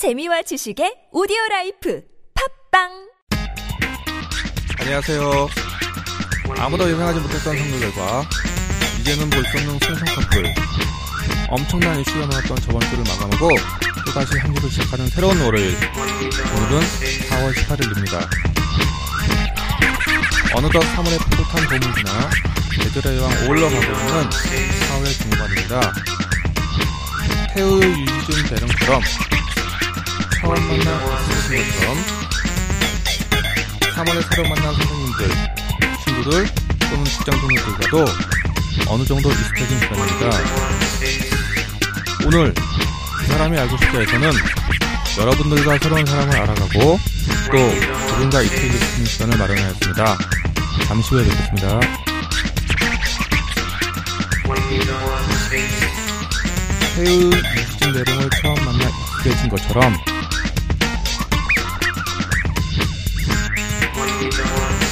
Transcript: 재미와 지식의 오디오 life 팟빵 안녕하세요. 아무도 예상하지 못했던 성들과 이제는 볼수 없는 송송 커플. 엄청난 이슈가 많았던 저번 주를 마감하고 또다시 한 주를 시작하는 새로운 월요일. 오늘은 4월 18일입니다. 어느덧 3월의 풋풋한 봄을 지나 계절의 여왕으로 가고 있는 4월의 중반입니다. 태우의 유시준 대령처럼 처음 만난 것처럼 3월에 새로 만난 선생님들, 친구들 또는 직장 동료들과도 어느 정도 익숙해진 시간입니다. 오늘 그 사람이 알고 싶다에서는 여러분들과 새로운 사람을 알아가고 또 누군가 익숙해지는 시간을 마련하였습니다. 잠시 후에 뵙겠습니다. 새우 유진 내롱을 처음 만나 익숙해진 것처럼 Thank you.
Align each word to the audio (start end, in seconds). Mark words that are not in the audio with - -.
재미와 0.00 0.40
지식의 0.40 1.12
오디오 1.12 1.36
life 1.50 2.00
팟빵 2.72 2.88
안녕하세요. 4.80 5.48
아무도 6.56 6.90
예상하지 6.90 7.20
못했던 7.20 7.54
성들과 7.54 8.24
이제는 8.98 9.28
볼수 9.28 9.58
없는 9.58 9.78
송송 9.78 10.04
커플. 10.06 10.54
엄청난 11.50 12.00
이슈가 12.00 12.26
많았던 12.28 12.56
저번 12.62 12.80
주를 12.80 13.04
마감하고 13.04 13.50
또다시 14.06 14.38
한 14.38 14.54
주를 14.54 14.70
시작하는 14.70 15.06
새로운 15.08 15.38
월요일. 15.42 15.76
오늘은 16.56 16.80
4월 17.28 17.52
18일입니다. 17.52 18.26
어느덧 20.56 20.80
3월의 20.80 21.18
풋풋한 21.28 21.78
봄을 21.78 21.94
지나 21.96 22.30
계절의 22.72 23.18
여왕으로 23.18 23.50
가고 23.50 23.82
있는 23.82 24.30
4월의 24.30 25.12
중반입니다. 25.20 25.92
태우의 27.52 28.00
유시준 28.00 28.46
대령처럼 28.48 29.02
처음 30.50 30.78
만난 30.78 30.98
것처럼 31.48 31.96
3월에 33.94 34.34
새로 34.34 34.48
만난 34.48 34.74
선생님들, 34.74 35.28
친구들 36.04 36.46
또는 36.90 37.04
직장 37.04 37.40
동료들과도 37.40 38.04
어느 38.88 39.04
정도 39.04 39.30
익숙해진 39.30 39.78
시간입니다. 39.78 40.30
오늘 42.26 42.52
그 42.52 43.26
사람이 43.26 43.58
알고 43.60 43.76
싶다에서는 43.76 44.32
여러분들과 45.18 45.78
새로운 45.78 46.04
사람을 46.04 46.36
알아가고 46.36 46.98
또 47.52 47.58
누군가 48.08 48.42
익숙해지는 48.42 49.06
시간을 49.06 49.38
마련하였습니다. 49.38 50.18
잠시 50.86 51.14
후에 51.14 51.24
뵙겠습니다. 51.24 51.80
새우 56.96 57.30
유진 57.30 57.92
내롱을 57.92 58.30
처음 58.42 58.54
만나 58.64 58.88
익숙해진 58.88 59.48
것처럼 59.48 60.19
Thank 64.18 64.84
you. 64.84 64.89